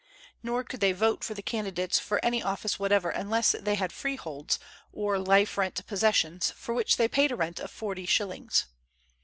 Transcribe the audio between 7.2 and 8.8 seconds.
a rent of forty shillings.